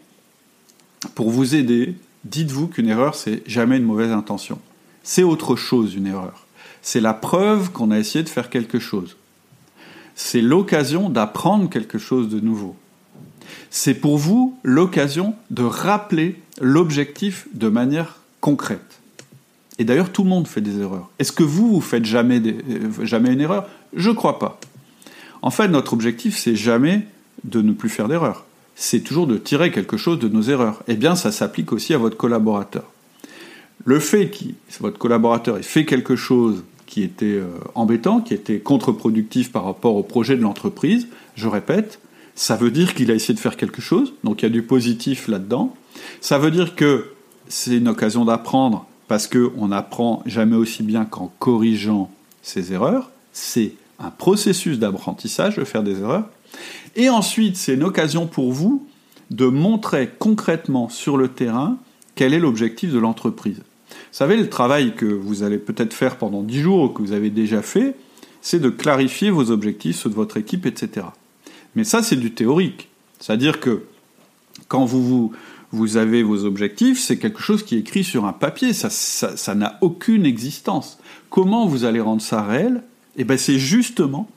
[1.14, 4.58] pour vous aider, dites-vous qu'une erreur, c'est jamais une mauvaise intention.
[5.02, 6.46] C'est autre chose, une erreur.
[6.80, 9.16] C'est la preuve qu'on a essayé de faire quelque chose.
[10.14, 12.76] C'est l'occasion d'apprendre quelque chose de nouveau.
[13.70, 19.00] C'est pour vous l'occasion de rappeler l'objectif de manière concrète.
[19.78, 21.10] Et d'ailleurs, tout le monde fait des erreurs.
[21.18, 23.68] Est-ce que vous, vous faites jamais, euh, une erreur?
[23.94, 24.60] Je ne crois pas.
[25.42, 27.06] En fait, notre objectif, c'est jamais
[27.42, 28.44] de ne plus faire d'erreurs
[28.76, 30.82] c'est toujours de tirer quelque chose de nos erreurs.
[30.88, 32.84] Eh bien, ça s'applique aussi à votre collaborateur.
[33.84, 34.44] Le fait que
[34.80, 39.96] votre collaborateur ait fait quelque chose qui était euh, embêtant, qui était contre-productif par rapport
[39.96, 41.98] au projet de l'entreprise, je répète,
[42.34, 44.62] ça veut dire qu'il a essayé de faire quelque chose, donc il y a du
[44.62, 45.74] positif là-dedans.
[46.20, 47.12] Ça veut dire que
[47.48, 52.10] c'est une occasion d'apprendre, parce qu'on n'apprend jamais aussi bien qu'en corrigeant
[52.42, 53.10] ses erreurs.
[53.32, 56.28] C'est un processus d'apprentissage de faire des erreurs.
[56.96, 58.86] Et ensuite, c'est une occasion pour vous
[59.30, 61.78] de montrer concrètement sur le terrain
[62.14, 63.58] quel est l'objectif de l'entreprise.
[63.88, 67.12] Vous savez, le travail que vous allez peut-être faire pendant 10 jours ou que vous
[67.12, 67.96] avez déjà fait,
[68.40, 71.06] c'est de clarifier vos objectifs, ceux de votre équipe, etc.
[71.76, 72.88] Mais ça, c'est du théorique.
[73.18, 73.84] C'est-à-dire que
[74.68, 75.32] quand vous,
[75.96, 80.24] avez vos objectifs, c'est quelque chose qui est écrit sur un papier, ça n'a aucune
[80.26, 80.98] existence.
[81.30, 82.82] Comment vous allez rendre ça réel?
[83.16, 84.28] Eh bien, c'est justement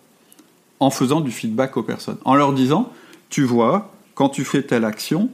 [0.79, 2.91] en faisant du feedback aux personnes, en leur disant,
[3.29, 5.29] tu vois, quand tu fais telle action,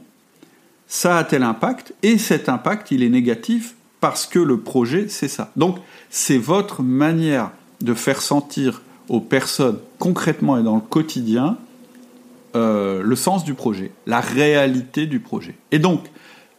[0.86, 5.28] ça a tel impact, et cet impact, il est négatif parce que le projet, c'est
[5.28, 5.50] ça.
[5.56, 5.78] Donc,
[6.10, 11.58] c'est votre manière de faire sentir aux personnes, concrètement et dans le quotidien,
[12.54, 15.54] euh, le sens du projet, la réalité du projet.
[15.72, 16.04] Et donc,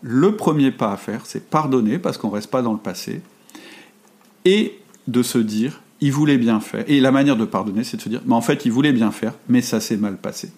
[0.01, 3.21] le premier pas à faire, c'est pardonner, parce qu'on ne reste pas dans le passé,
[4.43, 4.77] et
[5.07, 6.83] de se dire, il voulait bien faire.
[6.87, 9.11] Et la manière de pardonner, c'est de se dire, mais en fait, il voulait bien
[9.11, 10.51] faire, mais ça s'est mal passé.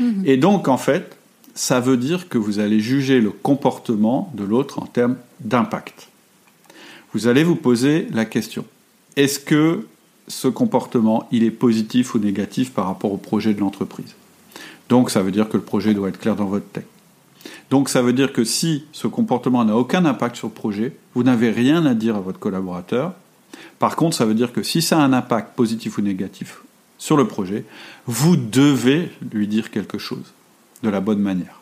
[0.00, 0.22] Mhm.
[0.24, 1.16] Et donc, en fait,
[1.54, 6.08] ça veut dire que vous allez juger le comportement de l'autre en termes d'impact.
[7.12, 8.64] Vous allez vous poser la question,
[9.16, 9.86] est-ce que
[10.28, 14.14] ce comportement, il est positif ou négatif par rapport au projet de l'entreprise
[14.88, 16.88] Donc, ça veut dire que le projet doit être clair dans votre texte.
[17.70, 21.22] Donc ça veut dire que si ce comportement n'a aucun impact sur le projet, vous
[21.22, 23.12] n'avez rien à dire à votre collaborateur.
[23.78, 26.62] Par contre, ça veut dire que si ça a un impact positif ou négatif
[26.96, 27.64] sur le projet,
[28.06, 30.32] vous devez lui dire quelque chose
[30.82, 31.60] de la bonne manière.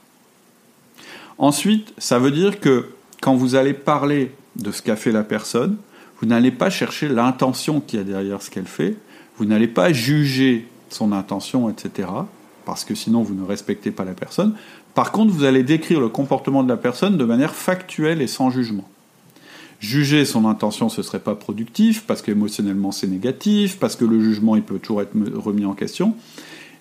[1.39, 5.77] Ensuite, ça veut dire que quand vous allez parler de ce qu'a fait la personne,
[6.21, 8.97] vous n'allez pas chercher l'intention qu'il y a derrière ce qu'elle fait,
[9.37, 12.09] vous n'allez pas juger son intention, etc.,
[12.65, 14.55] parce que sinon vous ne respectez pas la personne.
[14.95, 18.51] Par contre, vous allez décrire le comportement de la personne de manière factuelle et sans
[18.51, 18.89] jugement.
[19.79, 24.57] Juger son intention, ce serait pas productif, parce qu'émotionnellement c'est négatif, parce que le jugement
[24.57, 26.15] il peut toujours être remis en question,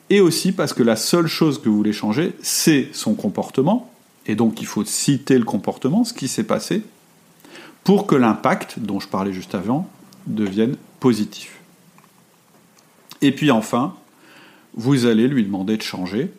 [0.10, 3.92] et aussi parce que la seule chose que vous voulez changer, c'est son comportement,
[4.28, 6.84] et donc il faut citer le comportement, ce qui s'est passé,
[7.86, 9.88] pour que l'impact, dont je parlais juste avant,
[10.28, 11.60] devienne positif.
[13.22, 13.96] Et puis enfin,
[14.74, 16.32] vous allez lui demander de changer,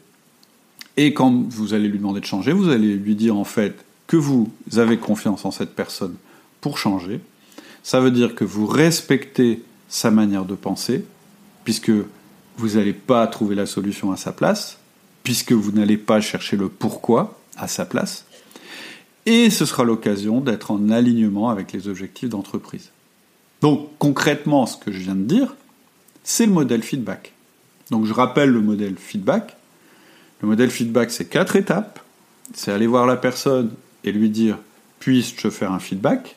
[0.98, 4.16] et quand vous allez lui demander de changer, vous allez lui dire en fait que
[4.16, 6.16] vous avez confiance en cette personne
[6.61, 7.20] pour changer.
[7.82, 11.04] Ça veut dire que vous respectez sa manière de penser,
[11.64, 11.92] puisque
[12.56, 14.78] vous n'allez pas trouver la solution à sa place,
[15.22, 18.25] puisque vous n'allez pas chercher le pourquoi à sa place.
[19.26, 22.90] Et ce sera l'occasion d'être en alignement avec les objectifs d'entreprise.
[23.60, 25.54] Donc concrètement, ce que je viens de dire,
[26.22, 27.32] c'est le modèle feedback.
[27.90, 29.56] Donc je rappelle le modèle feedback.
[30.40, 32.00] Le modèle feedback, c'est quatre étapes.
[32.54, 33.72] C'est aller voir la personne
[34.04, 34.58] et lui dire
[35.00, 36.36] Puis-je faire un feedback?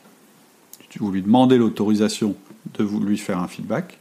[0.99, 2.35] Vous lui demandez l'autorisation
[2.77, 3.99] de lui faire un feedback.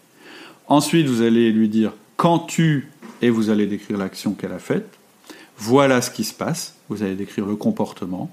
[0.68, 2.88] Ensuite, vous allez lui dire Quand tu
[3.20, 4.88] et vous allez décrire l'action qu'elle a faite.
[5.59, 6.74] Voilà ce qui se passe.
[6.88, 8.31] Vous allez décrire le comportement.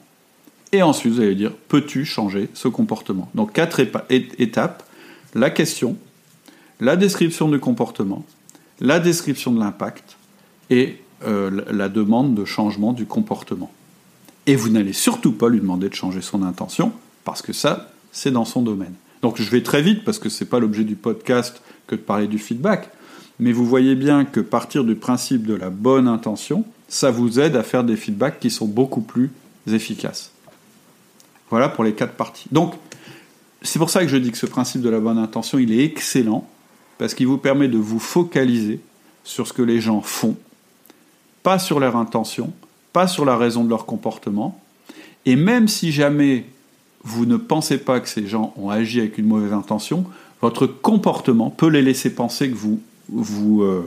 [0.71, 3.29] Et ensuite, vous allez dire, peux-tu changer ce comportement?
[3.35, 4.83] Donc quatre étapes,
[5.33, 5.97] la question,
[6.79, 8.25] la description du comportement,
[8.79, 10.17] la description de l'impact
[10.69, 13.71] et euh, la demande de changement du comportement.
[14.47, 16.91] Et vous n'allez surtout pas lui demander de changer son intention,
[17.23, 18.93] parce que ça, c'est dans son domaine.
[19.21, 22.01] Donc je vais très vite, parce que ce n'est pas l'objet du podcast que de
[22.01, 22.89] parler du feedback,
[23.39, 27.55] mais vous voyez bien que partir du principe de la bonne intention, ça vous aide
[27.55, 29.31] à faire des feedbacks qui sont beaucoup plus
[29.67, 30.31] efficaces.
[31.49, 32.47] Voilà pour les quatre parties.
[32.51, 32.73] Donc,
[33.61, 35.83] c'est pour ça que je dis que ce principe de la bonne intention, il est
[35.83, 36.47] excellent,
[36.97, 38.79] parce qu'il vous permet de vous focaliser
[39.23, 40.37] sur ce que les gens font,
[41.43, 42.53] pas sur leur intention,
[42.93, 44.59] pas sur la raison de leur comportement,
[45.25, 46.45] et même si jamais
[47.03, 50.05] vous ne pensez pas que ces gens ont agi avec une mauvaise intention,
[50.41, 52.79] votre comportement peut les laisser penser que vous,
[53.63, 53.83] euh,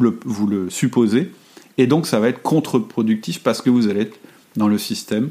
[0.00, 1.32] le, vous le supposez,
[1.78, 4.18] et donc ça va être contre-productif parce que vous allez être
[4.56, 5.30] dans le système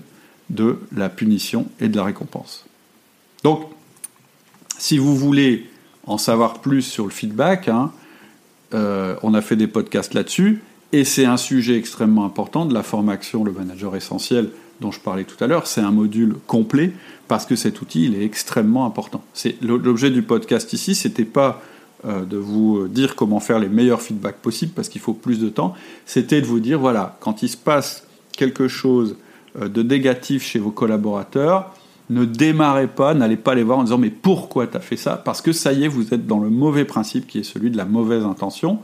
[0.52, 2.66] de la punition et de la récompense.
[3.44, 3.68] Donc,
[4.78, 5.70] si vous voulez
[6.06, 7.92] en savoir plus sur le feedback, hein,
[8.74, 10.62] euh, on a fait des podcasts là-dessus,
[10.94, 14.50] et c'est un sujet extrêmement important de la formation, le manager essentiel
[14.82, 16.92] dont je parlais tout à l'heure, c'est un module complet
[17.28, 19.24] parce que cet outil il est extrêmement important.
[19.34, 21.62] C'est l'objet du podcast ici, c'était pas
[22.04, 25.50] euh, de vous dire comment faire les meilleurs feedbacks possibles parce qu'il faut plus de
[25.50, 30.44] temps, c'était de vous dire voilà, quand il se passe quelque chose euh, de négatif
[30.44, 31.74] chez vos collaborateurs,
[32.10, 35.16] ne démarrez pas, n'allez pas les voir en disant mais pourquoi tu as fait ça?
[35.18, 37.78] Parce que ça y est, vous êtes dans le mauvais principe qui est celui de
[37.78, 38.80] la mauvaise intention.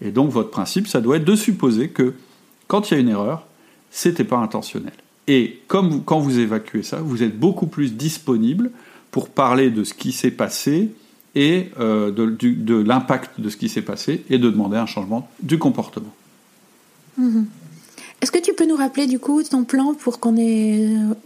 [0.00, 2.14] Et donc votre principe, ça doit être de supposer que
[2.66, 3.46] quand il y a une erreur,
[3.90, 4.92] c'était pas intentionnel.
[5.28, 8.70] Et comme quand vous évacuez ça, vous êtes beaucoup plus disponible
[9.12, 10.90] pour parler de ce qui s'est passé
[11.34, 15.58] et euh, de, l'impact de ce qui s'est passé et de demander un changement du
[15.58, 16.12] comportement.
[17.16, 17.46] Mhm.
[18.22, 20.36] Est-ce que tu peux nous rappeler du coup ton plan pour qu'on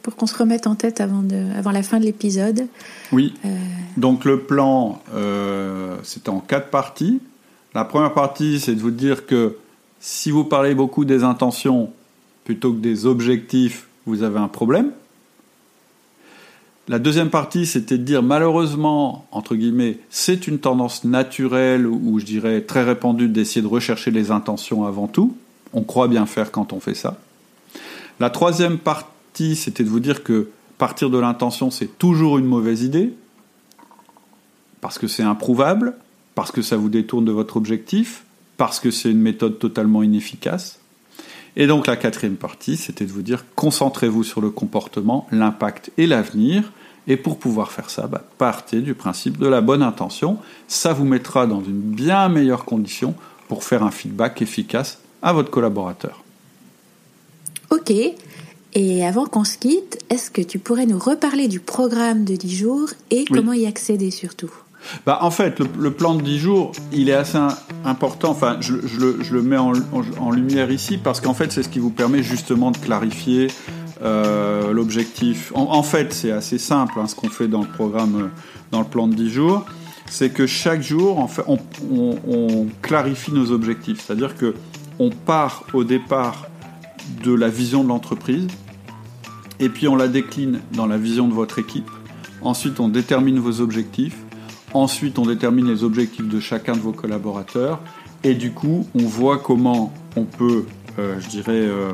[0.03, 2.69] pour qu'on se remette en tête avant, de, avant la fin de l'épisode?
[3.13, 3.35] Oui.
[3.45, 3.55] Euh.
[3.99, 7.21] Donc le plan, euh, c'est en quatre parties.
[7.75, 9.59] La première partie, c'est de vous dire que
[10.01, 11.91] si vous parlez beaucoup des intentions
[12.45, 14.91] plutôt que des objectifs, vous avez un problème.
[16.89, 22.25] La deuxième partie, c'était de dire malheureusement, entre guillemets, c'est une tendance naturelle ou je
[22.25, 25.37] dirais très répandue d'essayer de rechercher les intentions avant tout.
[25.77, 27.19] On croit bien faire quand on fait ça.
[28.19, 32.83] La troisième partie, c'était de vous dire que partir de l'intention, c'est toujours une mauvaise
[32.83, 33.13] idée,
[34.81, 35.95] parce que c'est improuvable,
[36.35, 38.25] parce que ça vous détourne de votre objectif,
[38.57, 40.81] parce que c'est une méthode totalement inefficace.
[41.57, 46.07] Et donc la quatrième partie, c'était de vous dire concentrez-vous sur le comportement, l'impact et
[46.07, 46.73] l'avenir.
[47.09, 50.39] Et pour pouvoir faire ça, bah, partez du principe de la bonne intention.
[50.69, 53.15] Ça vous mettra dans une bien meilleure condition
[53.49, 56.23] pour faire un feedback efficace à votre collaborateur.
[57.71, 57.93] Ok.
[58.75, 62.57] Et avant qu'on se quitte, est-ce que tu pourrais nous reparler du programme de 10
[62.57, 64.53] jours et comment y accéder surtout?
[65.05, 67.39] Bah, en fait, le, plan de 10 jours, il est assez
[67.85, 68.31] important.
[68.31, 72.23] Enfin, je, le, mets en, lumière ici parce qu'en fait, c'est ce qui vous permet
[72.23, 73.49] justement de clarifier
[74.03, 75.53] euh, l'objectif.
[75.55, 78.29] En, fait, c'est assez simple hein, ce qu'on fait dans le programme, euh,
[78.71, 79.65] dans le plan de 10 jours.
[80.09, 84.05] C'est que chaque jour, en fait, on, clarifie nos objectifs.
[84.07, 84.55] C'est-à-dire que
[84.99, 86.47] on part au départ
[87.23, 88.49] de la vision de l'entreprise
[89.61, 91.91] et puis on la décline dans la vision de votre équipe.
[92.43, 94.17] Ensuite, on détermine vos objectifs
[94.77, 97.81] Ensuite, on détermine les objectifs de chacun de vos collaborateurs.
[98.25, 100.67] Et du coup, on voit comment on peut,
[100.99, 101.93] euh, je dirais, euh,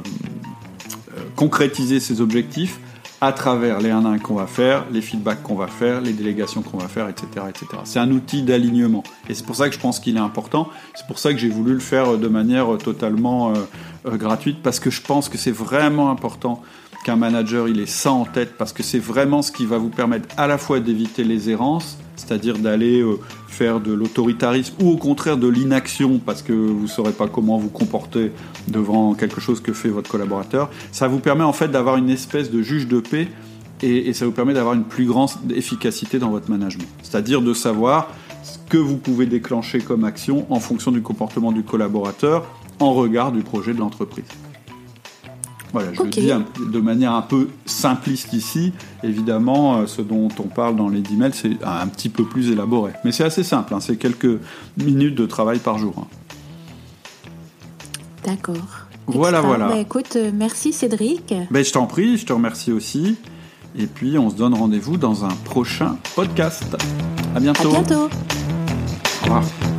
[1.16, 2.80] euh, concrétiser ces objectifs
[3.22, 6.60] à travers les 1 1 qu'on va faire, les feedbacks qu'on va faire, les délégations
[6.60, 7.46] qu'on va faire, etc.
[7.48, 7.66] etc.
[7.84, 9.04] C'est un outil d'alignement.
[9.28, 10.68] Et c'est pour ça que je pense qu'il est important.
[10.96, 13.52] C'est pour ça que j'ai voulu le faire de manière totalement
[14.04, 16.62] gratuite, parce que je pense que c'est vraiment important
[17.04, 19.88] qu'un manager il ait ça en tête, parce que c'est vraiment ce qui va vous
[19.88, 23.20] permettre à la fois d'éviter les errances, c'est-à-dire d'aller euh,
[23.52, 27.58] faire de l'autoritarisme ou au contraire de l'inaction parce que vous ne saurez pas comment
[27.58, 28.32] vous comporter
[28.68, 30.70] devant quelque chose que fait votre collaborateur.
[30.90, 33.28] Ça vous permet en fait d'avoir une espèce de juge de paix
[33.82, 36.88] et, ça vous permet d'avoir une plus grande efficacité dans votre management.
[37.02, 38.08] C'est-à-dire de savoir
[38.42, 42.46] ce que vous pouvez déclencher comme action en fonction du comportement du collaborateur
[42.78, 44.24] en regard du projet de l'entreprise.
[45.72, 48.72] Voilà, je le dis de manière un peu simpliste ici.
[49.02, 52.50] Évidemment, euh, ce dont on parle dans les 10 mails, c'est un petit peu plus
[52.50, 52.92] élaboré.
[53.04, 54.38] Mais c'est assez simple, hein, c'est quelques
[54.76, 55.94] minutes de travail par jour.
[55.98, 56.06] Hein.
[58.24, 58.86] D'accord.
[59.06, 59.68] Voilà, voilà.
[59.68, 61.34] Bah, écoute, euh, merci Cédric.
[61.50, 63.16] Ben, je t'en prie, je te remercie aussi.
[63.76, 66.76] Et puis, on se donne rendez-vous dans un prochain podcast.
[67.34, 67.70] À bientôt.
[67.70, 68.08] À bientôt.
[69.22, 69.71] Au revoir.